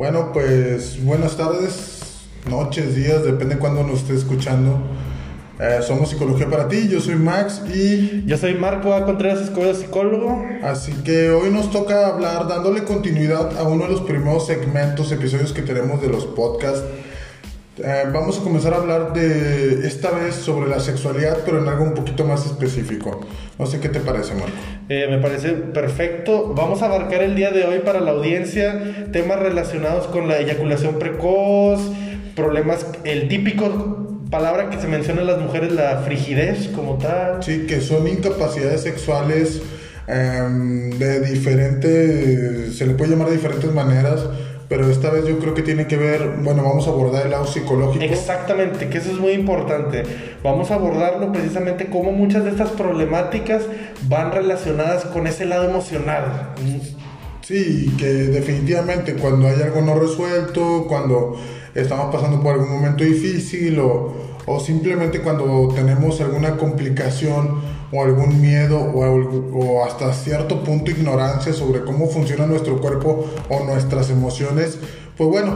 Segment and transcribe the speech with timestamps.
[0.00, 4.80] Bueno, pues buenas tardes, noches, días, depende de cuándo nos esté escuchando.
[5.60, 8.24] Eh, somos Psicología para ti, yo soy Max y...
[8.24, 9.04] Yo soy Marco A.
[9.04, 10.42] Contreras, Escobedo, psicólogo.
[10.62, 15.52] Así que hoy nos toca hablar, dándole continuidad a uno de los primeros segmentos, episodios
[15.52, 16.82] que tenemos de los podcasts.
[17.82, 21.84] Eh, vamos a comenzar a hablar de esta vez sobre la sexualidad, pero en algo
[21.84, 23.20] un poquito más específico.
[23.58, 24.52] No sé qué te parece, Marco.
[24.88, 26.52] Eh, me parece perfecto.
[26.54, 30.98] Vamos a abarcar el día de hoy para la audiencia temas relacionados con la eyaculación
[30.98, 31.80] precoz,
[32.34, 37.42] problemas, el típico palabra que se menciona en las mujeres, la frigidez como tal.
[37.42, 39.60] Sí, que son incapacidades sexuales
[40.06, 44.26] em, de diferentes, se le puede llamar de diferentes maneras,
[44.70, 47.44] pero esta vez yo creo que tiene que ver, bueno, vamos a abordar el lado
[47.44, 48.04] psicológico.
[48.04, 50.04] Exactamente, que eso es muy importante.
[50.44, 53.64] Vamos a abordarlo precisamente cómo muchas de estas problemáticas
[54.04, 56.54] van relacionadas con ese lado emocional.
[57.40, 61.36] Sí, que definitivamente cuando hay algo no resuelto, cuando
[61.74, 64.14] estamos pasando por algún momento difícil o,
[64.46, 67.60] o simplemente cuando tenemos alguna complicación
[67.92, 74.10] o algún miedo o, hasta cierto punto ignorancia sobre cómo funciona nuestro cuerpo o nuestras
[74.10, 74.78] emociones,
[75.16, 75.54] pues bueno,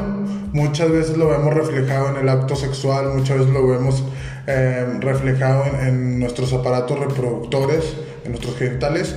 [0.52, 4.02] muchas veces lo vemos reflejado en el acto sexual, muchas veces lo vemos
[4.46, 9.14] eh, reflejado en, en nuestros aparatos reproductores, en nuestros genitales,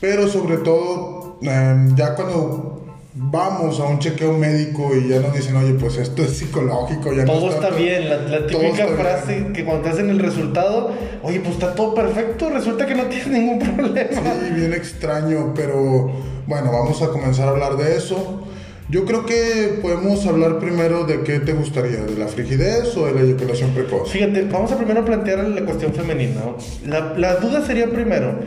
[0.00, 2.73] pero sobre todo eh, ya cuando
[3.14, 7.24] vamos a un chequeo médico y ya nos dicen, oye, pues esto es psicológico, ya
[7.24, 8.08] todo está, bien.
[8.08, 12.86] La, típica frase que cuando te hacen el resultado, oye, pues está todo perfecto, resulta
[12.86, 14.10] que no tienes ningún problema.
[14.10, 16.10] Sí, bien extraño, pero
[16.46, 18.42] bueno, vamos a comenzar a hablar de eso.
[18.90, 23.14] Yo creo que podemos hablar primero de qué te gustaría, de la frigidez o de
[23.14, 24.10] la eyaculación precoz.
[24.10, 26.42] Fíjate, vamos a primero plantear la cuestión femenina.
[26.86, 28.40] La, la duda sería primero,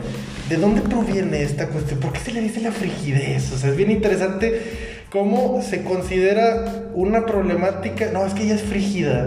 [0.48, 2.00] ¿de dónde proviene esta cuestión?
[2.00, 3.52] ¿Por qué se le dice la frigidez?
[3.52, 4.62] O sea, es bien interesante
[5.10, 8.10] cómo se considera una problemática.
[8.12, 9.26] No, es que ella es frígida.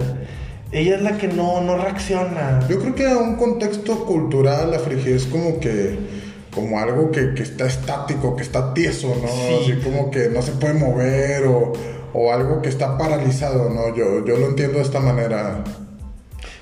[0.71, 2.65] Ella es la que no, no reacciona.
[2.69, 6.21] Yo creo que a un contexto cultural la frigidez como que
[6.53, 9.27] como algo que, que, está estático, que está tieso, ¿no?
[9.29, 9.71] Sí.
[9.73, 11.71] Así como que no se puede mover o,
[12.13, 13.95] o, algo que está paralizado, ¿no?
[13.95, 15.63] Yo, yo lo entiendo de esta manera.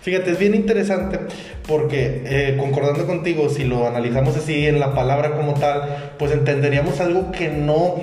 [0.02, 1.20] Fíjate, es bien interesante
[1.68, 7.02] porque, eh, concordando contigo, si lo analizamos así en la palabra como tal, pues entenderíamos
[7.02, 7.96] algo que no,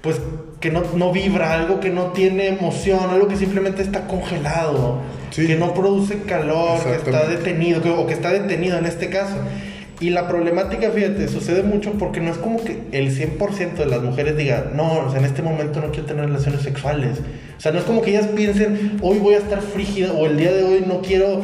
[0.00, 0.20] pues,
[0.60, 5.46] que no, no vibra, algo que no tiene emoción, algo que simplemente está congelado, sí.
[5.46, 9.36] que no produce calor, que está detenido, que, o que está detenido en este caso.
[9.98, 14.02] Y la problemática, fíjate, sucede mucho porque no es como que el 100% de las
[14.02, 17.18] mujeres diga, no, o sea, en este momento no quiero tener relaciones sexuales.
[17.56, 20.36] O sea, no es como que ellas piensen, hoy voy a estar frígida o el
[20.36, 21.40] día de hoy no quiero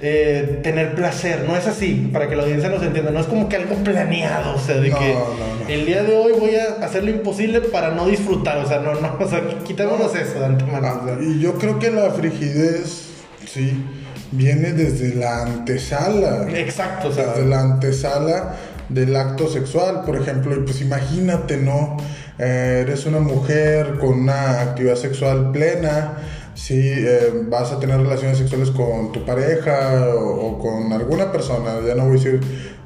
[0.00, 1.44] eh, tener placer.
[1.48, 3.10] No es así, para que la audiencia nos entienda.
[3.10, 5.68] No es como que algo planeado, o sea, de no, que no, no.
[5.68, 8.58] el día de hoy voy a hacer lo imposible para no disfrutar.
[8.58, 11.18] O sea, no, no, o sea, quitémonos eso de antemano.
[11.20, 13.08] Y yo creo que la frigidez,
[13.46, 13.82] sí
[14.32, 16.46] viene desde la antesala.
[16.52, 18.54] Exacto, o sea, desde la antesala
[18.88, 21.96] del acto sexual, por ejemplo, y pues imagínate, ¿no?
[22.38, 26.18] Eh, eres una mujer con una actividad sexual plena,
[26.54, 31.80] si eh, vas a tener relaciones sexuales con tu pareja o, o, con alguna persona,
[31.86, 32.40] ya no voy a decir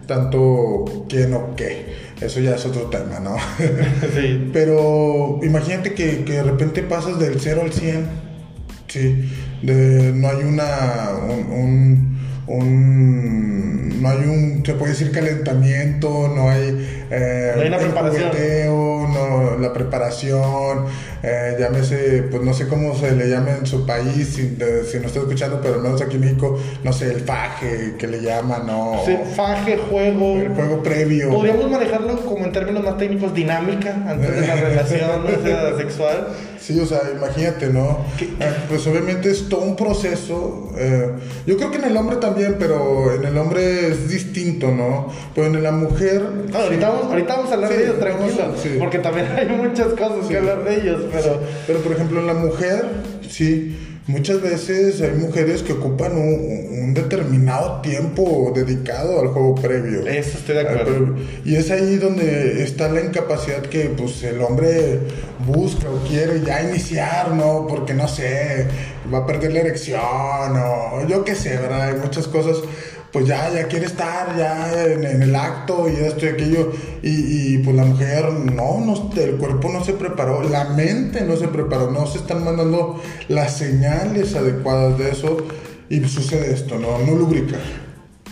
[0.07, 1.87] tanto quién o qué,
[2.21, 3.37] eso ya es otro tema, ¿no?
[4.15, 4.51] sí.
[4.53, 8.31] Pero imagínate que, que de repente pasas del 0 al 100
[8.91, 9.25] Sí,
[9.62, 16.50] de, no hay una, un, un, un, no hay un, se puede decir calentamiento, no
[16.50, 18.31] hay, eh, no hay una preparación.
[18.31, 20.87] Jugueteo, no, la preparación,
[21.22, 24.98] eh, llámese, pues no sé cómo se le llama en su país, si, de, si
[24.98, 28.21] no está escuchando, pero al menos aquí en México, no sé, el faje que le
[28.22, 29.00] llaman, ¿no?
[29.04, 30.37] Sí, faje, juego.
[30.37, 31.31] El juego previo.
[31.31, 36.28] Podríamos manejarlo como en términos más técnicos, dinámica, antes de la relación o sea, sexual.
[36.60, 38.04] Sí, o sea, imagínate, ¿no?
[38.21, 40.71] Eh, pues obviamente es todo un proceso.
[40.77, 41.10] Eh,
[41.47, 45.09] yo creo que en el hombre también, pero en el hombre es distinto, ¿no?
[45.34, 46.22] Pero en la mujer.
[46.51, 48.55] No, ahorita, vamos, ahorita vamos a hablar Sí, de ellos, vamos a- tranquilo.
[48.63, 48.77] sí.
[48.79, 50.29] Porque también hay muchas cosas Sí.
[50.29, 51.41] que hablar de ellos, pero.
[51.67, 52.85] Pero por ejemplo en la mujer,
[53.29, 53.77] sí,
[54.07, 60.07] muchas veces hay mujeres que ocupan un, un determinado tiempo dedicado al juego previo.
[60.07, 61.15] Eso estoy de acuerdo.
[61.45, 64.99] Y es ahí donde está la incapacidad que pues el hombre
[65.47, 67.67] busca o quiere ya iniciar, ¿no?
[67.69, 68.67] Porque no sé,
[69.13, 71.83] va a perder la erección o yo qué sé, ¿verdad?
[71.91, 72.57] Hay muchas cosas
[73.12, 76.72] pues ya, ya quiere estar ya en, el acto y esto y aquello.
[77.03, 81.36] Y, y, pues la mujer, no, no, el cuerpo no se preparó, la mente no
[81.36, 85.39] se preparó, no se están mandando las señales adecuadas de eso.
[85.89, 86.98] Y sucede esto, ¿no?
[86.98, 87.57] No lubrica.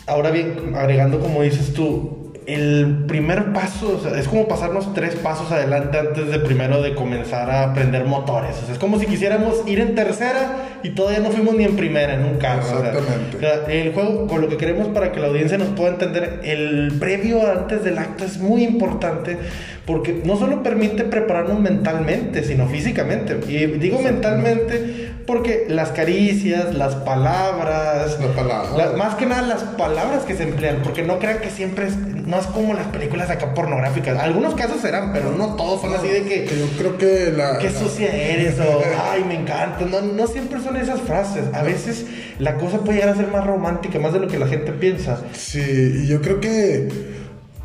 [0.07, 2.18] Ahora bien, agregando como dices tú,
[2.49, 6.95] el primer paso, o sea, es como pasarnos tres pasos adelante antes de primero de
[6.95, 8.57] comenzar a aprender motores.
[8.63, 11.77] O sea, es como si quisiéramos ir en tercera y todavía no fuimos ni en
[11.77, 12.63] primera en un carro.
[12.63, 13.37] Exactamente.
[13.37, 16.41] O sea, el juego, con lo que queremos para que la audiencia nos pueda entender,
[16.43, 19.37] el previo antes del acto es muy importante
[19.85, 23.39] porque no solo permite prepararnos mentalmente, sino físicamente.
[23.47, 24.98] Y digo mentalmente
[25.29, 28.87] porque las caricias, las palabras, La palabra.
[28.91, 31.97] la- más que nada las palabras que se emplean, porque no crean que siempre es,
[31.97, 34.19] no es como las películas acá pornográficas.
[34.19, 37.59] Algunos casos serán, pero no todos son así de que, Que yo creo que la.
[37.59, 38.81] qué la- sucia eres o
[39.13, 39.85] ay, me encanta.
[39.85, 41.45] No, no siempre son esas frases.
[41.53, 42.07] A veces
[42.39, 45.21] la cosa puede llegar a ser más romántica, más de lo que la gente piensa.
[45.35, 45.61] Sí,
[46.05, 46.89] y yo creo que,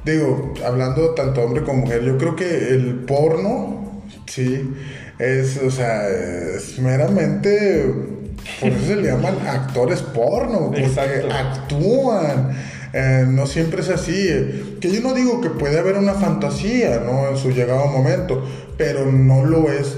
[0.06, 3.73] digo, hablando tanto hombre como mujer, yo creo que el porno,
[4.28, 4.70] sí,
[5.20, 7.86] es, o sea, es meramente,
[8.60, 11.28] por eso se le llaman actores porno, porque Exacto.
[11.32, 12.52] actúan.
[12.96, 14.78] Eh, no siempre es así.
[14.80, 17.28] Que yo no digo que puede haber una fantasía, ¿no?
[17.30, 18.46] En su llegado momento,
[18.78, 19.98] pero no lo es,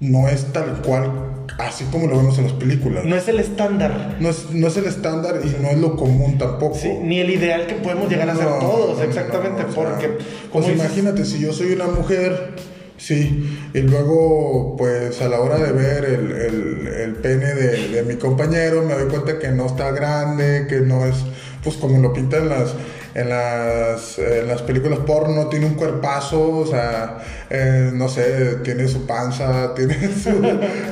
[0.00, 1.12] no es tal cual,
[1.60, 3.04] así como lo vemos en las películas.
[3.04, 4.16] No es el estándar.
[4.18, 6.74] No es, no es el estándar y no es lo común tampoco.
[6.76, 9.72] Sí, ni el ideal que podemos llegar a ser No, todos, no, exactamente, no, o
[9.72, 10.18] sea, porque
[10.52, 12.54] Pues dices- imagínate, si yo soy una mujer,
[12.96, 18.02] sí, y luego, pues a la hora de ver el, el- el pene de, de
[18.04, 21.16] mi compañero, me doy cuenta que no está grande, que no es,
[21.62, 22.74] pues como lo pintan las.
[23.14, 27.18] En las, en las películas porno tiene un cuerpazo, o sea,
[27.48, 30.30] eh, no sé, tiene su panza, tiene su,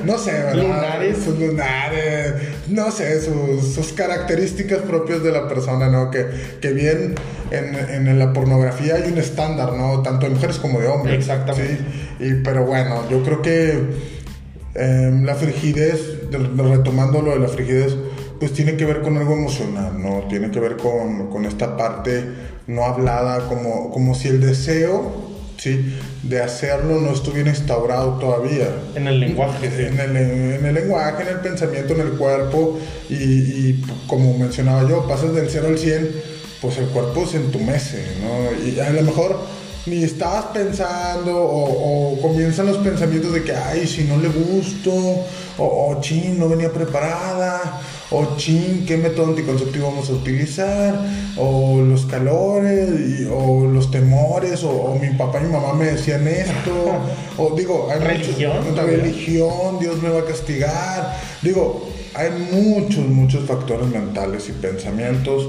[0.05, 0.55] no sé, ¿verdad?
[0.63, 1.19] Lunares.
[1.19, 2.35] Sus lunares,
[2.69, 6.13] no sé, sus, sus características propias de la persona, ¿no?
[6.13, 6.27] Que,
[6.61, 7.17] que bien
[7.51, 7.75] en,
[8.09, 10.03] en la pornografía hay un estándar, ¿no?
[10.03, 11.17] Tanto de mujeres como de hombres.
[11.17, 11.79] Exactamente.
[12.21, 13.81] Sí, y, pero bueno, yo creo que
[14.75, 17.95] em, la frigidez, de- de- retomando lo de la frigidez,
[18.43, 20.25] pues tiene que ver con algo emocional, ¿no?
[20.29, 22.25] Tiene que ver con, con esta parte
[22.67, 25.13] no hablada, como, como si el deseo,
[25.59, 25.95] ¿sí?
[26.25, 28.67] De hacerlo no estuviera instaurado todavía
[28.97, 29.85] en el lenguaje, sí.
[29.85, 34.89] en el, en el lenguaje, en el pensamiento, en el cuerpo y, y como mencionaba
[34.89, 36.11] yo, pasas del 0 al 100,
[36.61, 38.69] pues el cuerpo se entumece, ¿no?
[38.69, 39.39] Y a lo mejor
[39.87, 44.91] ni estabas pensando o, o comienzan los pensamientos de que, ay, si no le gusto,
[45.59, 47.81] o, o chin, no venía preparada,
[48.13, 50.95] o chin, ¿qué método anticonceptivo vamos a utilizar?
[51.37, 52.89] O los calores,
[53.21, 56.93] y- o los temores, o, o mi papá y mi mamá me decían esto,
[57.39, 59.01] o digo, hay muchos- Religión también.
[59.01, 61.17] religión, Dios me va a castigar.
[61.43, 65.49] Digo, hay muchos, muchos factores mentales y pensamientos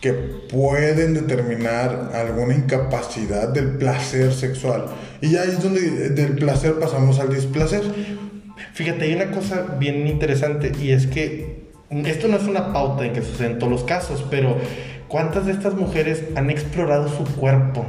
[0.00, 4.86] que pueden determinar alguna incapacidad del placer sexual.
[5.20, 7.82] Y ahí es donde del placer pasamos al displacer.
[8.74, 13.12] Fíjate, hay una cosa bien interesante y es que esto no es una pauta en
[13.12, 14.56] que sucede en todos los casos, pero
[15.08, 17.84] ¿cuántas de estas mujeres han explorado su cuerpo?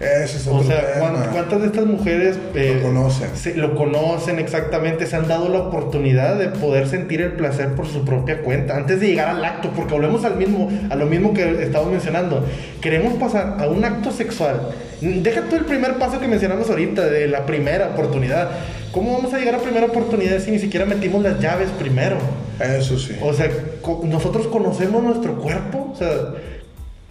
[0.00, 1.26] Ese es O otro sea, ¿cuán- tema.
[1.32, 3.28] ¿cuántas de estas mujeres eh, Lo conocen.
[3.36, 5.06] se- lo conocen exactamente?
[5.06, 8.98] Se han dado la oportunidad de poder sentir el placer por su propia cuenta antes
[9.00, 12.44] de llegar al acto, porque volvemos al mismo, a lo mismo que estamos mencionando.
[12.80, 14.68] Queremos pasar a un acto sexual.
[15.00, 18.50] Deja tú el primer paso que mencionamos ahorita, de la primera oportunidad.
[18.92, 22.18] ¿Cómo vamos a llegar a primera oportunidad si ni siquiera metimos las llaves primero?
[22.60, 23.16] Eso sí.
[23.22, 23.48] O sea,
[24.04, 26.08] nosotros conocemos nuestro cuerpo, o sea,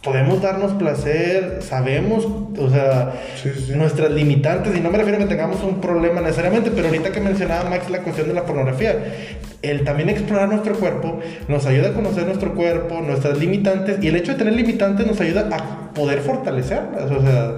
[0.03, 2.27] podemos darnos placer, sabemos,
[2.57, 3.71] o sea, Sí, sí, sí.
[3.73, 7.21] nuestras limitantes, y no me refiero a que tengamos un problema necesariamente, pero ahorita que
[7.21, 8.95] mencionaba Max la cuestión de la pornografía,
[9.61, 14.17] el también explorar nuestro cuerpo nos ayuda a conocer nuestro cuerpo, nuestras limitantes, y el
[14.17, 17.53] hecho de tener limitantes nos ayuda a poder fortalecerlas, o sea,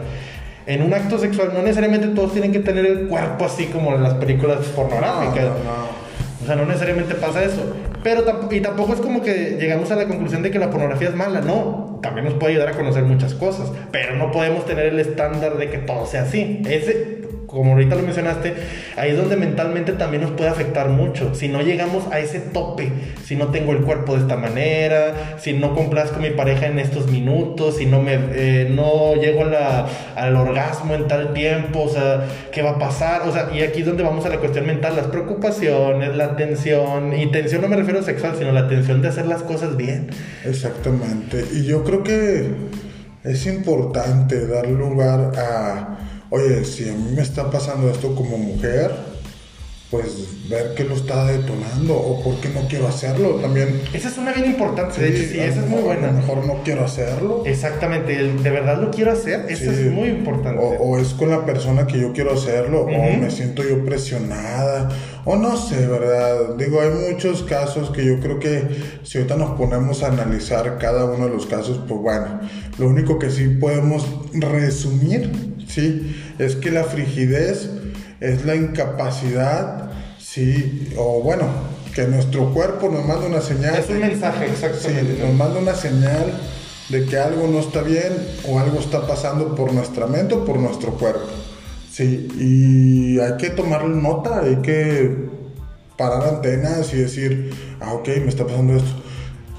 [0.67, 4.03] en un acto sexual no necesariamente todos tienen que tener el cuerpo así como en
[4.03, 5.45] las películas pornográficas.
[5.45, 6.05] No, no, no.
[6.43, 7.61] O sea, no necesariamente pasa eso.
[8.05, 11.09] Pero tamp- y tampoco es como que llegamos a la conclusión de que la pornografía
[11.09, 11.41] es mala.
[11.41, 13.71] No, también nos puede ayudar a conocer muchas cosas.
[13.91, 16.61] Pero no podemos tener el estándar de que todo sea así.
[16.69, 17.21] Ese,
[17.55, 18.53] como ahorita lo mencionaste,
[18.97, 21.33] ahí es donde mentalmente también nos puede afectar mucho.
[21.33, 22.91] Si no llegamos a ese tope,
[23.23, 26.79] si no tengo el cuerpo de esta manera, si no complazco a mi pareja en
[26.79, 31.89] estos minutos, si no me eh, no llego a al orgasmo en tal tiempo, o
[31.89, 33.21] sea, ¿qué va a pasar?
[33.27, 37.17] O sea, y aquí es donde vamos a la cuestión mental, las preocupaciones, la tensión,
[37.17, 40.07] y tensión no me refiero a sexual, sino la tensión de hacer las cosas bien.
[40.43, 41.45] Exactamente.
[41.53, 42.49] Y yo creo que
[43.23, 45.97] es importante dar lugar a,
[46.29, 48.91] oye, si a mí me está pasando esto como mujer,
[49.91, 53.81] pues ver qué lo está detonando o por qué no quiero hacerlo también.
[53.93, 56.09] Esa es una bien importante, de hecho, sí, esa es muy buena.
[56.09, 57.43] A lo mejor no quiero hacerlo.
[57.45, 60.59] Exactamente, el de verdad lo quiero hacer, esa es muy importante.
[60.59, 64.89] O, es con la persona que yo quiero hacerlo, o me siento yo presionada,
[65.23, 66.55] o no sé, ¿verdad?
[66.57, 68.63] Digo, hay muchos casos que yo creo que
[69.03, 72.39] si ahorita nos ponemos a analizar cada uno de los casos, pues bueno,
[72.79, 76.15] lo único que sí podemos resumir, ¿sí?
[76.39, 77.69] Es que la frigidez
[78.19, 81.47] es la incapacidad, sí, o bueno,
[81.93, 83.75] que nuestro cuerpo nos manda una señal.
[83.75, 85.15] Es un mensaje, exactamente.
[85.15, 86.33] Sí, nos manda una señal
[86.89, 88.13] de que algo no está bien
[88.47, 91.27] o algo está pasando por nuestra mente o por nuestro cuerpo.
[91.91, 95.29] Sí, y hay que tomar nota, hay que
[95.97, 99.04] parar antenas y decir, ah, ok, me está pasando esto.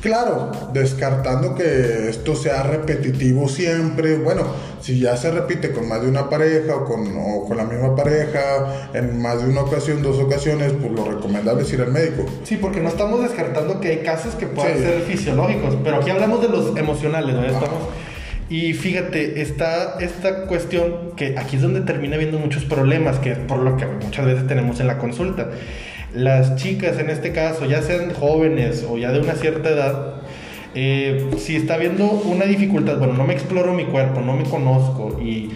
[0.07, 4.17] Claro, descartando que esto sea repetitivo siempre.
[4.17, 4.45] Bueno,
[4.81, 9.21] si ya se repite con más de una pareja o con, la misma pareja en
[9.21, 12.25] más de una ocasión, dos ocasiones, pues lo recomendable es ir al médico.
[12.45, 16.41] Sí, porque no estamos descartando que hay casos que pueden ser fisiológicos, pero aquí hablamos
[16.41, 17.45] de los emocionales, ¿no?
[17.45, 17.89] Estamos...
[18.49, 23.59] Y fíjate, está esta cuestión que aquí es donde termina viendo muchos problemas, que por
[23.59, 25.51] lo que muchas veces tenemos en la consulta
[26.17, 30.15] las chicas en este caso, ya sean jóvenes o ya de una cierta edad,
[30.75, 35.21] eh, si está viendo una dificultad, bueno, no me exploro mi cuerpo, no me conozco
[35.21, 35.51] y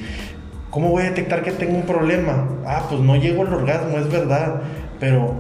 [0.71, 2.49] ¿cómo voy a detectar que tengo un problema?
[2.67, 4.63] Ah, pues no llego al orgasmo, es verdad,
[4.99, 5.37] pero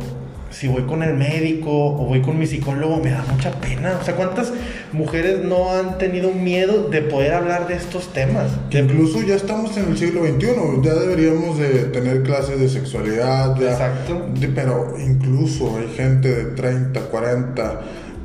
[0.51, 3.99] si voy con el médico o voy con mi psicólogo, me da mucha pena.
[4.01, 4.53] O sea, ¿cuántas
[4.93, 8.51] mujeres no han tenido miedo de poder hablar de estos temas?
[8.69, 13.61] Que incluso ya estamos en el siglo XXI, ya deberíamos de tener clases de sexualidad.
[13.63, 14.27] Exacto.
[14.55, 17.81] pero incluso hay gente de 30, 40,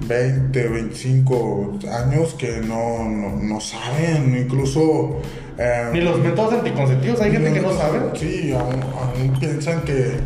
[0.07, 5.21] 20, 25 años que no, no, saben, incluso...
[5.57, 7.99] Eh, Ni los métodos anticonceptivos, hay gente que no sabe.
[8.15, 10.17] Sí, aún piensan que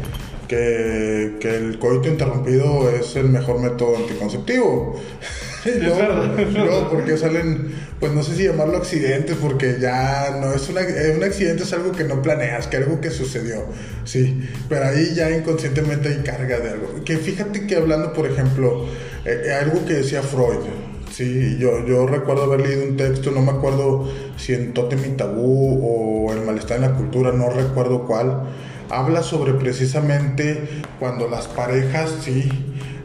[0.50, 5.00] que, que, el coito interrumpido es el mejor método anticonceptivo.
[5.82, 10.82] no, no, porque salen, pues no sé si llamarlo accidentes, porque ya no es una,
[10.82, 13.65] eh, un accidente, es algo que no planeas, que algo que sucedió,
[14.06, 17.03] sí, pero ahí ya inconscientemente hay carga de algo.
[17.06, 18.88] Que fíjate que hablando, por ejemplo,
[19.25, 20.65] eh, eh, algo que decía Freud,
[21.12, 25.18] Sí, yo, yo recuerdo haber leído un texto, no me acuerdo si en Totem y
[25.18, 28.44] Tabú o El Malestar en la Cultura, no recuerdo cuál,
[28.89, 32.50] habla sobre precisamente cuando las parejas sí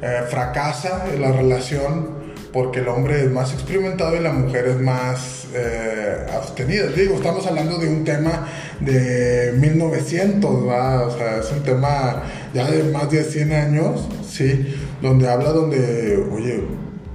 [0.02, 2.24] eh, fracasa la relación
[2.54, 6.86] porque el hombre es más experimentado y la mujer es más eh, abstenida.
[6.86, 8.46] Digo, estamos hablando de un tema
[8.78, 11.04] de 1900, ¿va?
[11.04, 12.22] O sea, es un tema
[12.54, 14.72] ya de más de 100 años, ¿sí?
[15.02, 16.62] Donde habla donde, oye,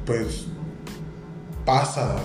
[0.06, 0.48] pues
[1.66, 2.18] pasa,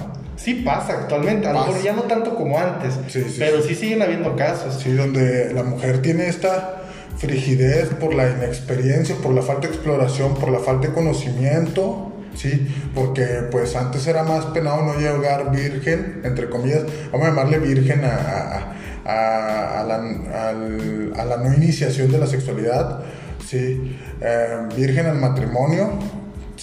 [0.45, 2.93] Sí pasa actualmente, a lo mejor ya no tanto como antes,
[3.39, 3.75] pero sí.
[3.75, 4.79] siguen habiendo casos.
[4.79, 6.83] Sí, donde la mujer tiene esta
[7.17, 12.69] frigidez por la inexperiencia, por la falta de exploración, por la falta de conocimiento, sí,
[12.95, 18.05] porque pues antes era más penado no llegar virgen, entre comillas, vamos a llamarle virgen
[18.05, 18.75] a,
[19.07, 23.01] a, a, la, a la, no iniciación de la sexualidad,
[23.47, 25.99] sí, eh, virgen al matrimonio,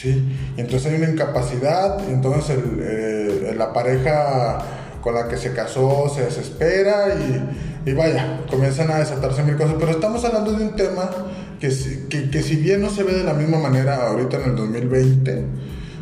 [0.02, 0.20] Sí,
[0.58, 4.58] y entonces hay una incapacidad, entonces el, la pareja
[5.00, 9.76] con la que se casó se desespera y, y, vaya, comienzan a desatarse mil cosas.
[9.80, 11.08] Pero estamos hablando de un tema
[11.60, 11.70] que,
[12.10, 15.46] que, que si bien no se ve de la misma manera ahorita en el 2020,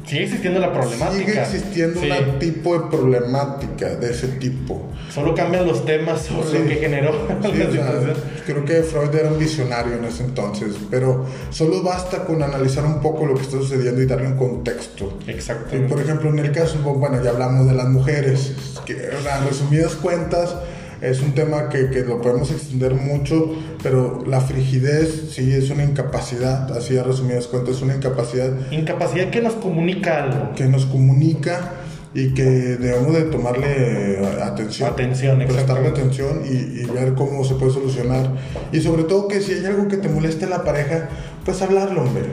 [0.09, 1.19] Sigue existiendo la problemática.
[1.19, 4.89] Sigue existiendo un tipo de problemática de ese tipo.
[5.13, 7.27] Solo cambian los temas o lo que generó
[8.45, 13.01] creo que Freud era un visionario en ese entonces, pero solo basta con analizar un
[13.01, 15.19] poco lo que está sucediendo y darle un contexto.
[15.27, 15.77] Exacto.
[15.87, 18.53] por ejemplo, en el caso, bueno, ya hablamos de las mujeres,
[18.85, 20.55] que en resumidas cuentas,
[21.01, 25.83] es un tema que, que, lo podemos extender mucho, pero la frigidez sí es una
[25.83, 28.51] incapacidad, así a resumidas cuentas, es una incapacidad.
[28.71, 30.55] Incapacidad que nos comunica algo.
[30.55, 31.73] Que nos comunica
[32.13, 34.89] y que debemos de tomarle atención.
[34.89, 38.31] Atención, Prestarle atención y, y, ver cómo se puede solucionar.
[38.71, 41.07] Y sobre todo que si hay algo que te moleste en la pareja,
[41.45, 42.23] pues hablarlo, hombre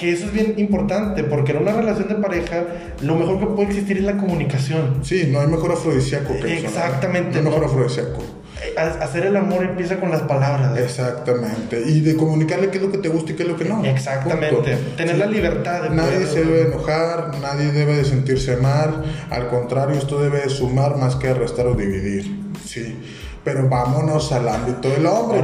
[0.00, 2.64] que, eso es bien importante, porque en una relación de pareja
[3.02, 5.00] lo mejor que puede existir es la comunicación.
[5.02, 6.66] Sí, no hay mejor afrodisíaco que eso.
[6.66, 7.40] Exactamente.
[7.40, 8.22] No hay mejor afrodisíaco.
[8.62, 10.78] Eh, hacer el amor empieza con las palabras.
[10.78, 11.82] Exactamente.
[11.86, 13.84] Y de comunicarle qué es lo que te gusta y qué es lo que no.
[13.84, 14.76] Exactamente.
[14.96, 19.04] Tener la libertad de Nadie se debe enojar, nadie debe de sentirse mal.
[19.30, 22.50] Al contrario, esto debe sumar más que restar o dividir.
[22.66, 22.96] Sí
[23.44, 25.40] pero vámonos al ámbito del hombre.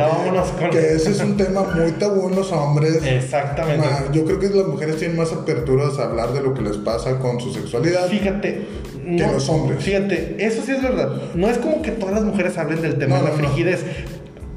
[0.70, 3.02] que, ese es un tema muy tabú en los hombres.
[3.04, 3.86] Exactamente.
[4.12, 7.18] yo creo que las mujeres tienen más aperturas a hablar de lo que les pasa
[7.18, 8.08] con su sexualidad.
[8.08, 8.66] Fíjate.
[9.04, 9.82] Que los hombres.
[9.82, 11.10] Fíjate, eso sí es verdad.
[11.34, 13.84] No es como que todas las mujeres hablen del tema de la frigidez.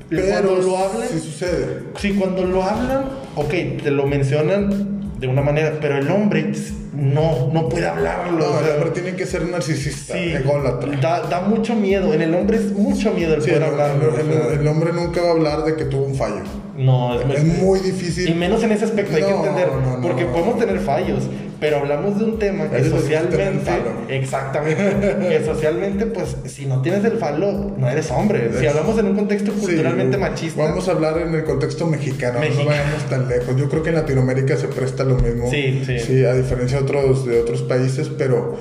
[0.10, 1.84] Pero cuando lo hablan, sí sucede.
[1.98, 3.06] sí, cuando lo hablan,
[3.36, 3.54] ok,
[3.84, 6.52] te lo mencionan de una manera, pero el hombre
[6.94, 8.38] no, no puede hablarlo.
[8.40, 10.98] No, o el sea, hombre tiene que ser narcisista, sí, ególatra.
[11.00, 12.14] da, da mucho miedo.
[12.14, 14.52] En el hombre es mucho miedo el Sí, poder el, hablarlo.
[14.52, 16.42] el- hombre nunca va a hablar de que tuvo un fallo.
[16.78, 18.30] no, es, Es muy difícil.
[18.30, 20.02] Y menos en ese aspecto, hay que entender, no.
[20.02, 21.24] porque podemos tener fallos,
[21.60, 23.92] pero hablamos de un tema que Eso socialmente, falo.
[24.08, 28.52] exactamente, que socialmente, pues, si no tienes el falo, no eres hombre.
[28.60, 32.40] Si hablamos en un contexto Sí, culturalmente machista, Vamos a hablar en el contexto mexicano,
[32.40, 33.56] no vayamos tan lejos.
[33.58, 35.50] Yo creo que en Latinoamérica se presta lo mismo.
[35.50, 36.26] Sí, sí.
[36.26, 38.58] a diferencia de otros, de otros países, pero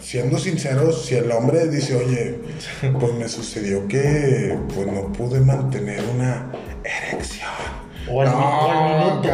[0.00, 2.38] siendo sinceros, si el hombre dice, oye,
[3.00, 6.50] pues me sucedió que pues no pude mantener una
[6.84, 7.83] erección.
[8.10, 9.28] O al mi- o al minuto.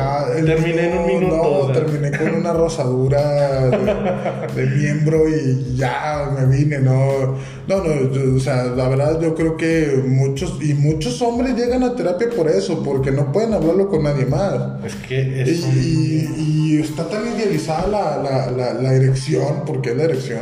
[0.46, 1.74] Terminé en un minuto, No, o sea.
[1.84, 7.36] terminé con una rosadura de, de miembro y ya me vine, no.
[7.66, 11.82] No, no, yo- o sea, la verdad yo creo que muchos, y muchos hombres llegan
[11.82, 14.54] a terapia por eso, porque no pueden hablarlo con nadie más.
[14.84, 19.90] es que es Y, y- y está tan idealizada la, la, la, la erección, porque
[19.90, 20.40] es la erección,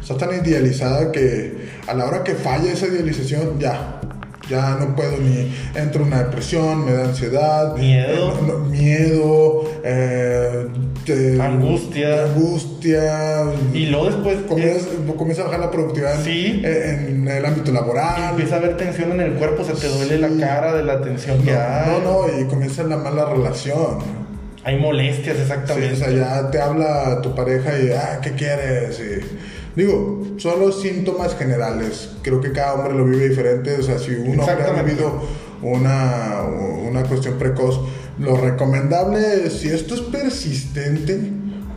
[0.00, 4.00] está tan idealizada que a la hora que falla esa idealización, ya,
[4.48, 8.32] ya no puedo ni, entro en una depresión, me da ansiedad, Miedo.
[8.32, 10.66] eh, no- no, miedo, eh,
[11.04, 12.24] te- Angustia.
[12.24, 13.42] angustia,
[13.74, 14.86] Y luego después comienza,
[15.16, 16.60] comienza a bajar la productividad Sí.
[16.64, 18.30] en, en el ámbito laboral.
[18.30, 21.42] empieza a haber tensión en el cuerpo, se te duele la cara de la tensión
[21.42, 21.90] que hay.
[21.90, 24.27] no, no, no, y comienza la mala relación.
[24.68, 25.94] Hay molestias, Sí, exactamente.
[25.94, 29.00] o sea, ya te habla tu pareja y, ah, ¿qué quieres?
[29.00, 32.10] Y, digo, son los síntomas generales.
[32.20, 33.76] Creo que cada hombre lo vive diferente.
[33.78, 35.22] O sea, si un hombre ha vivido
[35.62, 36.42] una,
[36.86, 37.80] una cuestión precoz,
[38.18, 41.18] lo recomendable es, si esto es persistente,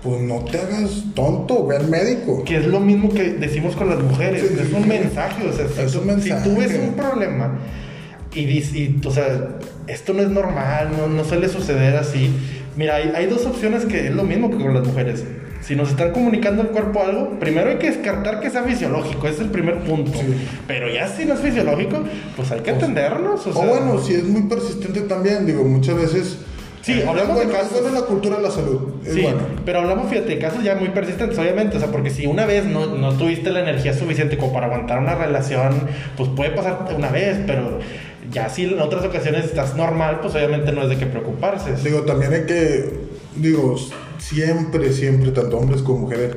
[0.04, 2.44] pues no te hagas tonto, ve al médico.
[2.44, 4.42] Que es lo mismo que decimos con las mujeres.
[4.42, 4.90] Sí, es sí, un sí.
[4.90, 5.48] mensaje.
[5.48, 6.44] O sea, si, Es un mensaje.
[6.44, 7.58] si tú ves un problema
[8.34, 12.32] y dices, y, o sea, esto no es normal, no, no suele suceder así.
[12.76, 15.24] Mira, hay, hay dos opciones que es lo mismo que con las mujeres.
[15.62, 19.36] Si nos están comunicando el cuerpo algo, primero hay que descartar que sea fisiológico, ese
[19.38, 20.12] es el primer punto.
[20.18, 20.26] Sí.
[20.68, 22.00] Pero ya si no es fisiológico,
[22.36, 23.46] pues hay que atendernos.
[23.46, 26.38] O, O sea, bueno, si es muy persistente también, digo, muchas veces...
[26.82, 28.94] Sí, eh, hablamos es de bueno, casos- bueno la cultura de la salud.
[29.06, 29.38] Es Sí, bueno.
[29.64, 31.78] pero hablamos, fíjate, de casos ya muy persistentes, obviamente.
[31.78, 34.98] O sea, porque si una vez no, no tuviste la energía suficiente como para aguantar
[34.98, 35.76] una relación,
[36.18, 37.78] pues puede pasar una vez, pero
[38.32, 41.76] ya si en otras ocasiones estás normal, pues obviamente no es de qué preocuparse.
[41.84, 43.00] Digo, también hay que,
[43.36, 43.76] digo,
[44.18, 46.36] siempre, siempre, tanto hombres como mujeres,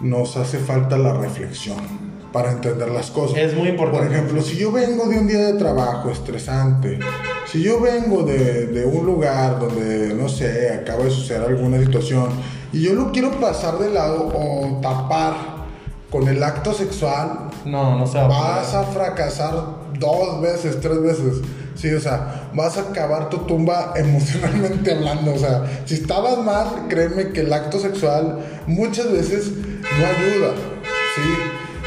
[0.00, 1.76] nos hace falta la reflexión
[2.32, 3.38] para entender las cosas.
[3.38, 4.06] Es muy importante.
[4.06, 6.98] Por ejemplo, si yo vengo de un día de trabajo estresante,
[7.46, 12.28] si yo vengo de, de un lugar donde, no sé, acaba de suceder alguna situación,
[12.72, 15.34] y yo lo quiero pasar de lado o tapar
[16.10, 21.00] con el acto sexual, No, no se va a vas a fracasar dos veces, tres
[21.02, 21.40] veces.
[21.74, 25.34] Sí, o sea, vas a acabar tu tumba emocionalmente hablando.
[25.34, 30.52] O sea, si estabas mal, créeme que el acto sexual muchas veces no ayuda.
[31.14, 31.22] Sí.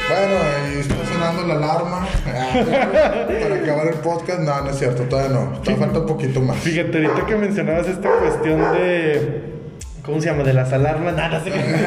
[0.08, 4.40] Bueno, ahí está sonando la alarma para acabar el podcast.
[4.40, 5.58] No, no es cierto, todavía no.
[5.58, 6.58] Todavía falta un poquito más.
[6.58, 9.55] Fíjate, ahorita que mencionabas esta cuestión de.
[10.06, 10.44] ¿Cómo se llama?
[10.44, 11.16] De las alarmas.
[11.16, 11.42] Nada.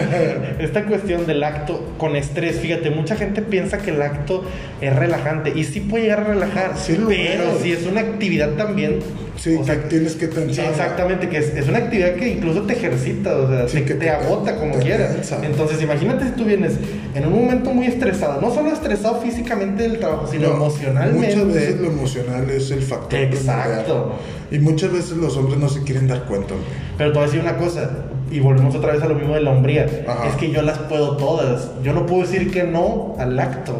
[0.60, 2.60] Esta cuestión del acto con estrés.
[2.60, 4.44] Fíjate, mucha gente piensa que el acto
[4.82, 5.54] es relajante.
[5.56, 6.78] Y sí puede llegar a relajar.
[6.78, 9.00] Sí pero si es una actividad también.
[9.40, 10.66] Sí, o sea, que tienes que pensar.
[10.70, 13.94] exactamente, que es, es una actividad que incluso te ejercita, o sea, Sí, te, que
[13.94, 15.14] te te- agota como te quieras.
[15.16, 15.40] cansa.
[15.44, 16.74] Entonces, imagínate si tú vienes
[17.16, 21.28] en un momento muy estresado, no solo estresado físicamente del trabajo, sino No, emocionalmente.
[21.38, 24.16] Muchas veces lo emocional es el factor Exacto.
[24.52, 26.56] Y muchas veces los hombres no se quieren dar cuenta.
[26.56, 26.70] hombre.
[26.98, 27.90] Pero te voy a decir una cosa,
[28.32, 29.88] y volvemos otra vez a lo mismo de la hombría.
[30.08, 30.28] Ajá.
[30.28, 31.70] Es que yo las puedo todas.
[31.84, 33.78] Yo no puedo decir que no al acto.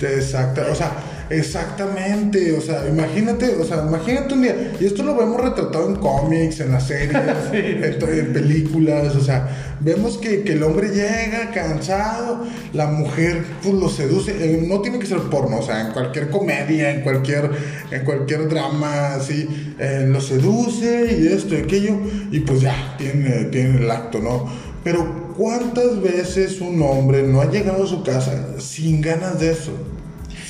[0.00, 0.90] Exacta, o sea,
[1.32, 5.96] exactamente, o sea, imagínate, o sea, imagínate un día, y esto lo vemos retratado en
[5.96, 7.14] cómics, en las series,
[7.52, 13.88] en, películas, o sea, vemos que, que el hombre llega cansado, la mujer pues lo
[13.88, 17.50] seduce, eh, no tiene que ser porno, o sea, en cualquier comedia, en cualquier,
[17.90, 21.96] en cualquier drama, así, eh, lo seduce y esto y aquello,
[22.30, 24.72] y pues ya, tiene, tiene el acto, ¿no?
[24.84, 29.72] Pero ¿cuántas veces un hombre no ha llegado a su casa sin ganas de eso?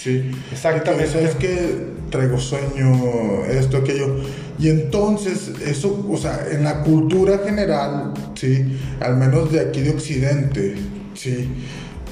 [0.02, 0.30] Sí.
[0.50, 1.22] Exactamente.
[1.22, 4.16] Es que traigo sueño, esto, aquello.
[4.58, 9.90] Y entonces, eso, o sea, en la cultura general, sí, al menos de aquí de
[9.90, 10.74] Occidente,
[11.14, 11.48] sí,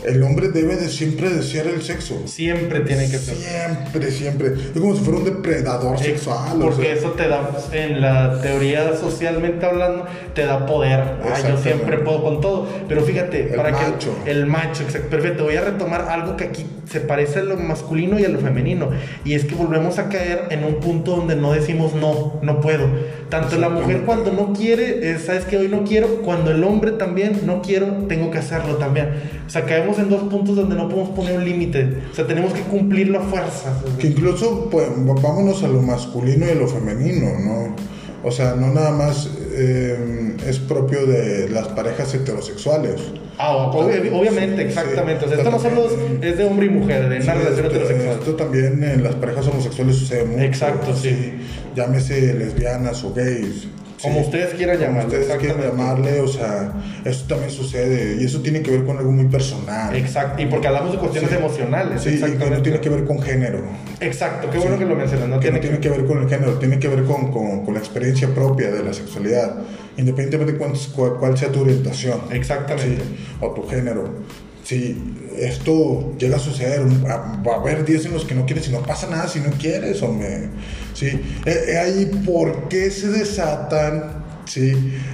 [0.04, 2.22] el hombre debe de siempre desear el sexo.
[2.26, 3.36] Siempre tiene que ser.
[3.36, 4.46] Siempre, siempre.
[4.74, 6.56] Es como si fuera un depredador sexual.
[6.56, 6.94] o Porque sea.
[6.94, 11.00] eso te da, en la teoría socialmente hablando, te da poder.
[11.22, 12.66] Ah, yo siempre puedo con todo.
[12.88, 14.14] Pero fíjate, El para macho.
[14.24, 15.44] que el macho, exacto, perfecto.
[15.44, 18.90] Voy a retomar algo que aquí se parece a lo masculino y a lo femenino.
[19.24, 22.88] Y es que volvemos a caer en un punto donde no decimos no, no puedo.
[23.30, 27.42] Tanto la mujer cuando no quiere, sabes que hoy no quiero, cuando el hombre también
[27.46, 29.08] no quiero, tengo que hacerlo también.
[29.46, 31.98] O sea, caemos en dos puntos donde no podemos poner un límite.
[32.10, 33.72] O sea, tenemos que cumplirlo a fuerza.
[33.98, 34.88] Que incluso, pues,
[35.22, 37.76] vámonos a lo masculino y a lo femenino, ¿no?
[38.22, 43.00] O sea, no nada más eh, es propio de las parejas heterosexuales.
[43.38, 45.24] Ah, obvi- obviamente, exactamente.
[45.24, 45.40] O sea, Sí.
[45.42, 48.18] estamos hablando es de hombre y mujer, de una Sí, relación esto, heterosexual.
[48.18, 50.42] esto también en las parejas homosexuales sucede mucho.
[50.44, 51.40] Exacto, sí.
[51.74, 53.68] Llámese lesbianas o gays.
[54.02, 54.24] Como sí.
[54.26, 56.72] ustedes quieran Como llamarle, ustedes quieran llamarle, o sea,
[57.04, 58.16] eso también sucede.
[58.20, 59.94] Y eso tiene que ver con algo muy personal.
[59.94, 60.42] Exacto.
[60.42, 61.36] Y porque hablamos de cuestiones Sí.
[61.36, 62.02] emocionales.
[62.02, 63.60] Sí, y que no tiene que ver con género.
[64.00, 65.28] Exacto, qué bueno que lo mencionas.
[65.28, 67.64] No que tiene no tiene que ver con el género, tiene que ver con, con-
[67.64, 69.56] con la experiencia propia de la sexualidad,
[69.96, 70.72] independientemente de cuál,
[71.18, 72.20] cuál- sea tu orientación.
[72.30, 73.02] Exactamente.
[73.04, 74.08] Sí, o tu género.
[74.64, 74.96] Si
[75.40, 78.83] esto llega a suceder, va a haber días en los que no quieres y no
[78.83, 80.48] pasa nada si no quieres, hombre.
[80.94, 81.07] Sí,
[81.46, 84.72] Eh, eh, ahí por qué se desatan sí,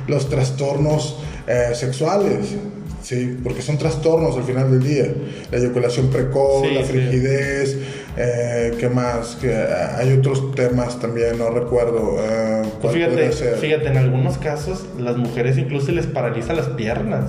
[0.09, 2.55] los trastornos eh, sexuales.
[3.03, 5.07] Sí, porque son trastornos al final del día.
[5.53, 6.89] La eyaculación precoz, Sí, la sí.
[6.93, 7.77] frigidez,
[8.17, 9.37] eh, ¿qué más?
[9.41, 12.17] Que, eh, hay otros temas también, no recuerdo.
[12.19, 17.27] eh, Pues ¿Cuál fíjate, fíjate, en algunos casos las mujeres incluso les paraliza las piernas.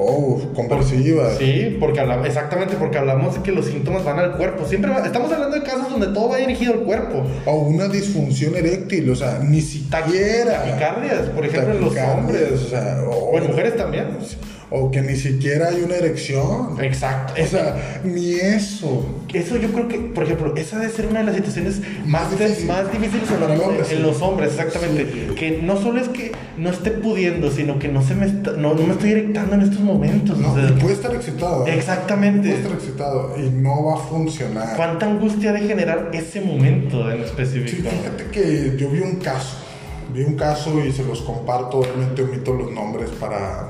[0.00, 1.34] Oh, conversiva.
[1.36, 4.64] Sí, porque hablamos, exactamente, porque hablamos de que los síntomas van al cuerpo.
[4.64, 7.24] Siempre va- estamos hablando de casos donde todo va dirigido al cuerpo.
[7.46, 10.62] O una disfunción eréctil, o sea, ni siquiera.
[10.64, 12.52] Taquicardias, por ejemplo, en los hombres.
[12.52, 14.06] O, sea, o, O en mujeres también.
[14.70, 16.76] O que ni siquiera hay una erección.
[16.82, 17.34] Exacto.
[17.42, 19.04] O sea, ni eso.
[19.32, 22.38] Eso yo creo que, por ejemplo, esa debe ser una de las situaciones más, Más
[22.38, 22.66] de- difícil.
[22.66, 23.96] más difíciles en, los- hombre, en sí.
[23.96, 25.04] los hombres, exactamente.
[25.04, 25.34] Sí.
[25.36, 28.74] Que no solo es que no esté pudiendo, sino que no se me está- no,
[28.74, 30.36] no me estoy erectando en estos momentos.
[30.38, 31.66] No, o sea, y puede estar excitado.
[31.66, 31.74] ¿eh?
[31.74, 32.48] Exactamente.
[32.48, 34.76] Puede estar excitado y no va a funcionar.
[34.76, 37.88] ¿Cuánta angustia de generar ese momento en Sí, específico?
[37.90, 39.56] fíjate que yo vi un caso,
[40.12, 43.68] vi un caso y se los comparto, obviamente omito los nombres para,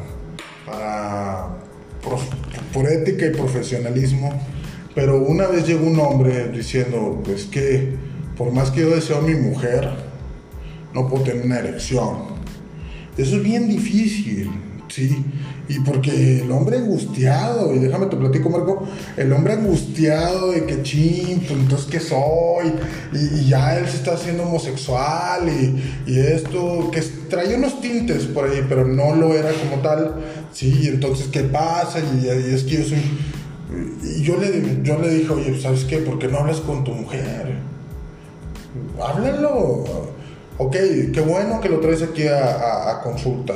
[2.72, 4.33] por ética y profesionalismo,
[4.94, 7.94] pero una vez llegó un hombre diciendo, pues que
[8.37, 9.90] por más que yo deseo a mi mujer,
[10.94, 12.38] no puedo tener una erección.
[13.16, 14.50] Eso es bien difícil,
[14.88, 15.24] ¿sí?
[15.68, 20.83] Y porque el hombre angustiado, y déjame te platico, Marco, el hombre angustiado de que
[20.83, 22.72] ching, pues entonces qué soy,
[23.12, 28.48] y, ya él se está haciendo homosexual, y, y esto, que traía unos tintes por
[28.48, 30.14] ahí, pero no lo era como tal,
[30.52, 33.02] sí, entonces qué pasa, y, es que yo soy.
[34.02, 35.98] Y yo le, yo le dije, oye, ¿sabes qué?
[35.98, 37.59] ¿Por qué no hablas con tu mujer?
[39.02, 39.85] háblalo.
[40.57, 40.76] Ok,
[41.12, 43.54] qué bueno que lo traes aquí a consulta,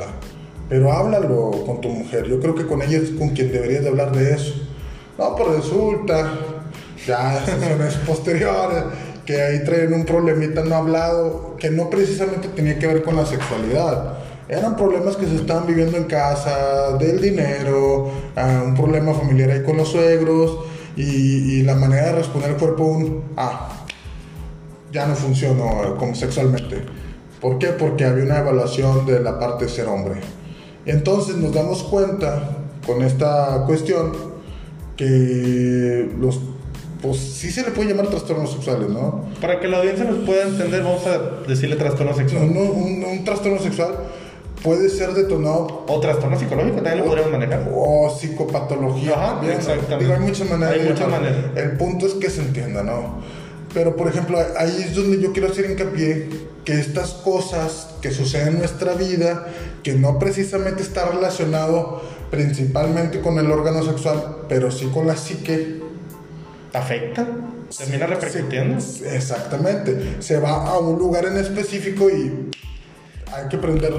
[0.69, 2.27] pero háblalo con tu mujer.
[2.27, 4.53] Yo creo que con ella es con quien deberías de hablar de eso.
[5.17, 6.33] No, pero resulta,
[7.05, 8.83] ya sesiones posteriores,
[9.25, 13.25] que ahí traen un problemita no hablado, que no precisamente tenía que ver con la
[13.25, 14.17] sexualidad.
[14.49, 19.63] Eran problemas que se estaban viviendo en casa, del dinero, ah, un problema familiar ahí
[19.63, 23.85] con los suegros, y, y la manera de responder el cuerpo un, ah,
[24.91, 26.81] ya no funcionó eh, como sexualmente.
[27.41, 27.67] ¿Por qué?
[27.67, 30.21] Porque había una evaluación de la parte de ser hombre.
[30.85, 34.11] Entonces nos damos cuenta con esta cuestión
[34.97, 36.39] que los
[37.01, 39.25] pues sí se le puede llamar trastornos sexuales, ¿no?
[39.41, 42.43] Para que la audiencia nos pueda entender, vamos a decirle trastorno sexual.
[42.43, 43.89] Un, un- un trastorno sexual
[44.63, 47.69] puede ser detonado O trastorno psicológico, también lo podríamos manejar.
[47.75, 49.11] o psicopatología.
[49.15, 49.49] Ajá, ¿no?
[49.49, 49.97] exactamente.
[50.05, 50.73] Digo, hay muchas maneras.
[50.75, 51.37] Hay muchas maneras.
[51.55, 53.15] El punto es que se entienda, ¿no?
[53.73, 56.29] Pero, por ejemplo, ahí es donde yo quiero hacer hincapié
[56.63, 59.47] que estas cosas que suceden en nuestra vida,
[59.83, 65.81] que no precisamente está relacionado principalmente con el órgano sexual, pero sí con la psique,
[66.73, 67.27] ¿Afecta?
[67.77, 68.83] ¿Termina repercutiendo?
[69.05, 70.15] exactamente.
[70.19, 72.49] Se va a un lugar en específico y
[73.35, 73.91] hay que prender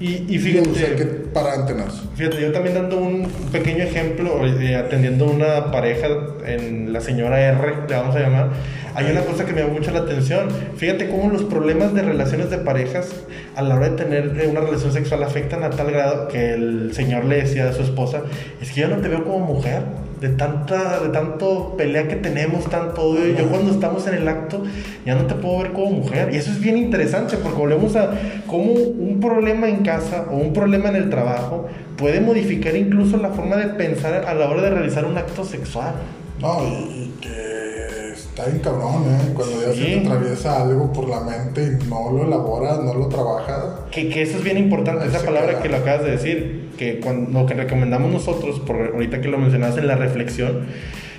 [0.00, 2.02] Y, y hay que fíjate, parar antenas.
[2.16, 6.08] fíjate, yo también dando un pequeño ejemplo, eh, atendiendo una pareja
[6.44, 8.50] en la señora R, le vamos a llamar,
[8.94, 10.48] hay una cosa que me llama mucho la atención.
[10.76, 13.10] Fíjate cómo los problemas de relaciones de parejas
[13.54, 16.92] a la hora de tener eh, una relación sexual afectan a tal grado que el
[16.94, 18.22] señor le decía a su esposa,
[18.60, 19.82] es que yo no te veo como mujer.
[20.22, 23.36] De tanta, de tanto pelea que tenemos, tanto odio.
[23.36, 24.62] Yo cuando estamos en el acto
[25.04, 26.32] ya no te puedo ver como mujer.
[26.32, 28.12] Y eso es bien interesante porque volvemos a
[28.46, 33.30] cómo un problema en casa o un problema en el trabajo puede modificar incluso la
[33.30, 35.94] forma de pensar a la hora de realizar un acto sexual.
[36.40, 37.71] No, y, y que
[38.34, 39.32] está bien cabrón, ¿eh?
[39.34, 43.08] Cuando ya se te atraviesa algo por la mente y no lo elaboras, no lo
[43.08, 43.62] trabajas.
[43.90, 45.62] Que, que eso es bien importante, esa palabra queda.
[45.62, 49.36] que lo acabas de decir, que cuando, lo que recomendamos nosotros, por ahorita que lo
[49.36, 50.66] mencionabas en la reflexión,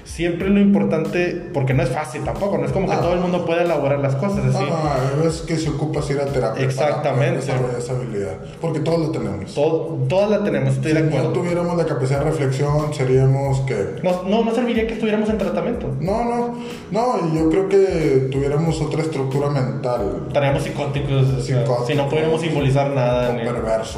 [0.04, 3.00] siempre lo importante, porque no es fácil tampoco, no es como que Ah.
[3.02, 4.64] todo el mundo pueda elaborar las cosas así.
[4.64, 6.64] No, no, es que se ocupa ir a terapia.
[6.66, 7.40] Exactamente.
[7.78, 8.36] esa habilidad.
[8.62, 9.54] Porque todos lo tenemos.
[9.54, 11.30] Todo- todas la tenemos, estoy si de no acuerdo.
[11.34, 13.96] tuviéramos la capacidad de reflexión, seríamos que.
[14.04, 15.88] No, no, no serviría que estuviéramos en tratamiento.
[16.00, 16.56] No, no,
[16.92, 20.24] no, y yo creo que tuviéramos otra estructura mental.
[20.28, 21.88] Estaríamos psicóticos, Psicóticos.
[21.88, 23.32] si no pudiéramos simbolizar nada.
[23.34, 23.96] O perversos.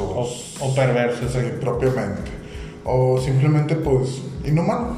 [0.60, 1.32] O, o perversos.
[1.32, 2.30] Sí, propiamente.
[2.84, 4.96] O simplemente, pues, inhumano.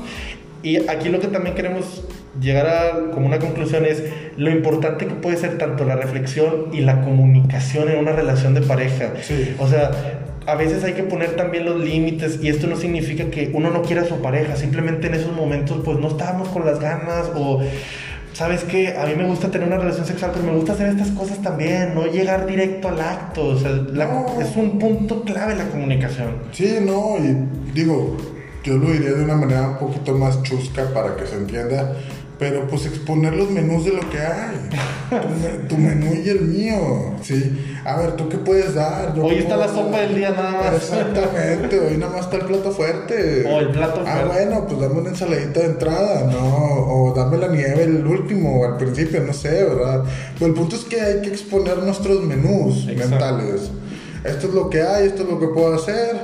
[0.62, 2.05] Y aquí lo que también queremos
[2.40, 4.03] llegar a como una conclusión es
[4.37, 8.62] lo importante que puede ser tanto la reflexión y la comunicación en una relación de
[8.62, 9.12] pareja.
[9.23, 9.55] Sí.
[9.59, 9.90] O sea,
[10.47, 13.83] a veces hay que poner también los límites y esto no significa que uno no
[13.83, 17.61] quiera a su pareja, simplemente en esos momentos pues no estábamos con las ganas o
[18.33, 21.11] sabes qué, a mí me gusta tener una relación sexual, pero me gusta hacer estas
[21.11, 24.40] cosas también, no llegar directo al acto, o sea, la- No.
[24.40, 26.29] es un punto clave la comunicación.
[26.53, 28.16] Sí, no, y digo,
[28.68, 31.94] yo lo diría de una manera un poquito más chusca para que se entienda,
[32.38, 34.68] pero pues exponer los menús de lo que hay.
[35.68, 37.59] tu, tu menú y el mío, sí.
[37.85, 39.14] A ver, ¿tú qué puedes dar?
[39.14, 40.74] Yo Hoy como- está la sopa del día nada más.
[40.74, 43.44] Exactamente, hoy nada más está el plato fuerte.
[43.46, 44.35] O el plato Ah, fuerte.
[44.46, 46.46] bueno, pues dame una ensaladita de entrada, ¿no?
[46.46, 50.04] O dame la nieve el último, al principio, no sé, ¿verdad?
[50.35, 53.11] Pero el punto es que hay que exponer nuestros menús Exacto.
[53.11, 53.70] mentales.
[54.24, 56.16] Esto es lo que hay, esto es lo que puedo hacer.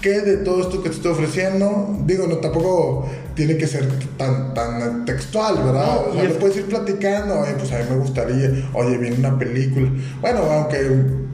[0.00, 1.96] ¿Qué de todo esto que te estoy ofreciendo?
[2.04, 5.86] Digo, no, tampoco tiene que ser tan, tan textual, ¿verdad?
[5.86, 9.16] No, o sea, le puedes ir platicando, oye, pues a mí me gustaría, oye, viene
[9.16, 9.90] una película.
[10.20, 11.27] Bueno, aunque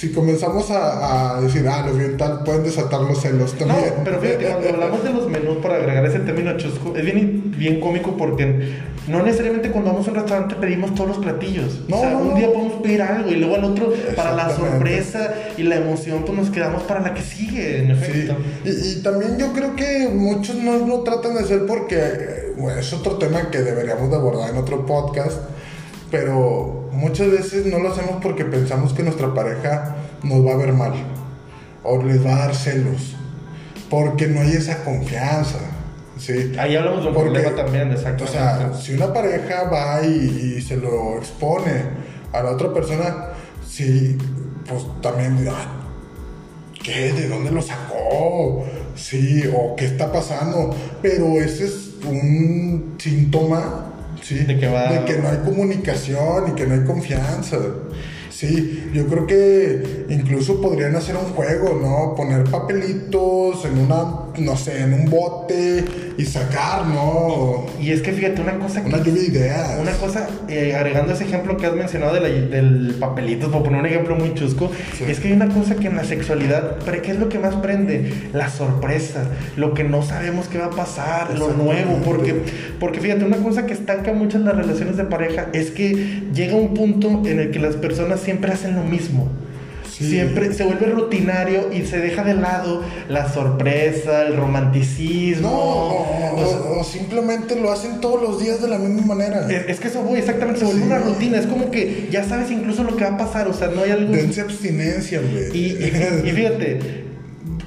[0.00, 3.66] si comenzamos a, a decir, ah, los vi en tal, pueden desatar los celos No,
[3.66, 3.94] también.
[4.02, 7.80] pero fíjate, cuando hablamos de los menús, para agregar ese término chusco, es bien, bien
[7.80, 11.82] cómico porque no necesariamente cuando vamos a un restaurante pedimos todos los platillos.
[11.88, 12.34] No, o sea, no, un no.
[12.36, 16.38] día podemos pedir algo y luego al otro, para la sorpresa y la emoción, pues
[16.38, 18.36] nos quedamos para la que sigue, en Sí, efecto.
[18.64, 22.90] y, y también yo creo que muchos no lo tratan de hacer porque bueno, es
[22.94, 25.38] otro tema que deberíamos de abordar en otro podcast,
[26.10, 30.72] pero muchas veces no lo hacemos porque pensamos que nuestra pareja nos va a ver
[30.72, 30.92] mal
[31.82, 33.16] o les va a dar celos,
[33.88, 35.58] porque no hay esa confianza,
[36.18, 36.52] ¿sí?
[36.58, 38.24] Ahí hablamos de un Porque, problema también, exacto.
[38.24, 41.84] O sea, si una pareja va y, y se lo expone
[42.32, 43.28] a la otra persona,
[43.66, 44.18] sí,
[44.68, 45.80] pues también, ah,
[46.82, 47.12] ¿qué?
[47.12, 48.66] ¿De dónde lo sacó?
[48.94, 50.74] Sí, o qué está pasando.
[51.00, 53.79] Pero ese es un síntoma,
[54.22, 54.36] ¿sí?
[54.44, 57.58] De que va- de que no hay comunicación y que no hay confianza.
[58.30, 62.14] Sí, yo creo que incluso podrían hacer un juego, ¿no?
[62.14, 64.04] Poner papelitos en una,
[64.38, 65.84] no sé, en un bote
[66.18, 67.64] y sacar, ¿no?
[67.80, 69.78] y es que fíjate, una cosa que Una lluvia de ideas.
[69.80, 73.80] Una cosa, eh, agregando ese ejemplo que has mencionado de la- del papelito, por poner
[73.80, 75.04] un ejemplo muy chusco, Sí.
[75.08, 77.54] es que hay una cosa que en la sexualidad, pero ¿qué es lo que más
[77.56, 78.12] prende?
[78.34, 79.24] La sorpresa,
[79.56, 82.34] lo que no sabemos qué va a pasar, lo nuevo, porque,
[82.78, 86.54] porque fíjate, una cosa que estanca mucho en las relaciones de pareja es que llega
[86.56, 89.28] un punto en el que las personas siempre hacen lo mismo.
[90.00, 90.10] Sí.
[90.12, 95.48] Siempre se vuelve rutinario y se deja de lado la sorpresa, el romanticismo.
[95.48, 99.14] No, o, o sea, o- o simplemente lo hacen todos los días de la misma
[99.14, 99.46] manera.
[99.50, 100.86] Es, es que eso voy, exactamente, se vuelve Sí.
[100.86, 103.68] una rutina, es como que ya sabes incluso lo que va a pasar, o sea,
[103.68, 104.12] no hay algo...
[104.12, 105.50] Dense abstinencia, güey.
[105.56, 106.78] Y, y- y fíjate,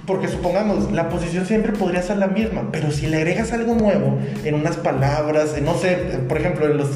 [0.05, 4.17] porque supongamos, la posición siempre podría ser la misma, pero si le agregas algo nuevo
[4.43, 5.95] en unas palabras, en, no sé,
[6.27, 6.89] por ejemplo, en los,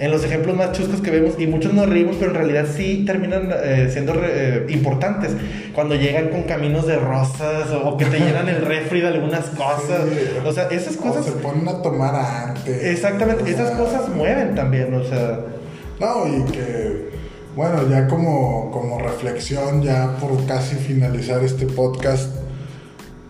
[0.00, 3.04] en los ejemplos más chuscos que vemos, y muchos nos reímos, pero en realidad sí
[3.06, 5.32] terminan eh, siendo re- eh, importantes,
[5.72, 9.44] cuando llegan con caminos de rosas o, o que te llenan el refri de algunas
[9.50, 10.00] cosas,
[10.44, 11.24] o sea, esas O cosas...
[11.26, 12.82] se ponen a tomar antes.
[12.84, 15.40] Exactamente, O esas cosas mueven también, o sea...
[16.00, 17.10] No, y que,
[17.56, 22.36] bueno, ya como, como reflexión, ya por casi finalizar este podcast,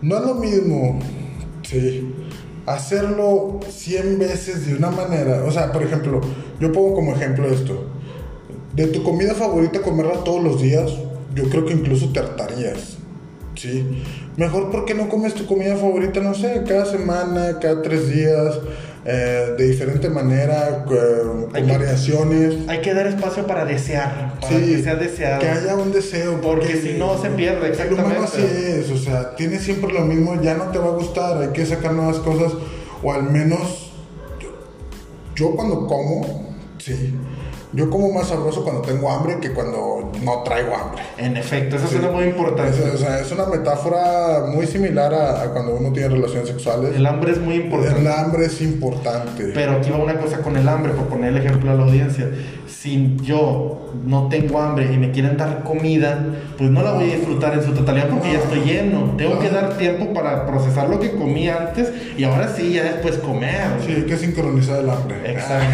[0.01, 0.99] no es lo mismo,
[1.63, 2.13] sí,
[2.65, 5.43] hacerlo 100 veces de una manera.
[5.45, 6.21] O sea, por ejemplo,
[6.59, 7.85] yo pongo como ejemplo esto.
[8.75, 10.91] De tu comida favorita comerla todos los días,
[11.35, 12.97] yo creo que incluso te hartarías.
[13.55, 13.85] Sí.
[14.37, 18.59] Mejor porque no comes tu comida favorita, no sé, cada semana, cada tres días,
[19.05, 21.21] eh, de diferente manera, eh,
[21.53, 22.55] Hay con que- variaciones.
[22.67, 25.39] Hay que dar espacio para desear, para Sí, que sea deseado.
[25.39, 26.41] Que haya un deseo.
[26.41, 28.25] Porque si no, se pierde, El humano exactamente.
[28.25, 31.49] así es, o sea, tiene siempre lo mismo, ya no te va a gustar, hay
[31.49, 32.53] que sacar nuevas cosas.
[33.01, 33.93] o al menos
[34.41, 34.49] yo,
[35.35, 37.13] yo cuando como, sí,
[37.71, 41.03] yo como más sabroso cuando tengo hambre que cuando no traigo hambre.
[41.17, 42.79] En efecto, eso suena muy importante.
[42.79, 46.95] Es, o sea, es una metáfora muy similar a, a cuando uno tiene relaciones sexuales.
[46.95, 47.99] El hambre es muy importante.
[47.99, 49.51] El hambre es importante.
[49.53, 52.29] Pero aquí va una cosa con el hambre, por poner el ejemplo a la audiencia.
[52.69, 56.23] Si yo no tengo hambre y me quieren dar comida,
[56.57, 59.15] pues no la voy a disfrutar en su totalidad porque ya estoy lleno.
[59.17, 63.17] Tengo que dar tiempo para procesar lo que comí antes y ahora sí, ya después
[63.17, 63.59] comer.
[63.85, 65.17] Sí, hay que sincronizar el hambre.
[65.31, 65.65] Exacto.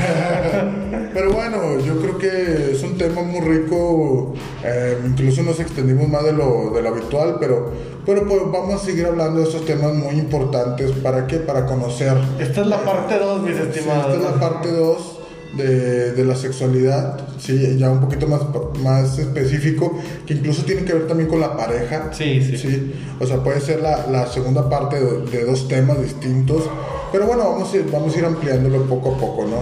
[1.13, 4.33] Pero bueno, yo creo que es un tema muy rico.
[4.63, 7.71] eh, incluso nos extendimos más de lo, de lo habitual, pero,
[8.05, 10.91] pero pues vamos a seguir hablando de estos temas muy importantes.
[10.91, 11.37] ¿Para qué?
[11.37, 12.17] Para conocer.
[12.39, 14.13] Esta es la parte 2, mis Sí, estimados.
[14.13, 15.19] esta es la parte 2
[15.57, 18.41] de, de la sexualidad, sí, ya un poquito más,
[18.81, 22.09] más específico, que incluso tiene que ver también con la pareja.
[22.11, 22.93] Sí, sí.
[23.19, 26.63] O sea, puede ser la, la segunda parte de, de dos temas distintos,
[27.11, 29.61] pero bueno, vamos a ir, vamos a ir ampliándolo poco a poco, ¿no?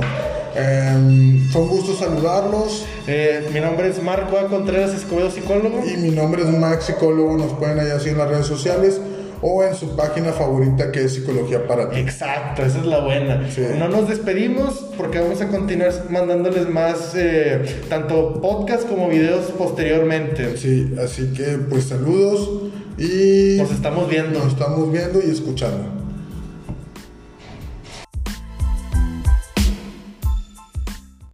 [0.55, 4.47] Em, fue un gusto saludarlos Eh, mi nombre es Marco A.
[4.47, 5.81] Contreras Escobedo, psicólogo.
[5.83, 9.01] y mi nombre es Max Psicólogo, nos pueden hallar así en las redes sociales
[9.45, 11.99] o en su página favorita que es Psicología para ti.
[11.99, 13.49] Exacto, esa es la buena.
[13.51, 13.61] Sí.
[13.77, 20.55] No nos despedimos porque vamos a continuar mandándoles más, eh, tanto podcast como videos posteriormente.
[20.57, 22.49] Sí, así que pues saludos
[22.97, 24.39] y Nos estamos viendo.
[24.39, 26.02] nos estamos viendo y escuchando.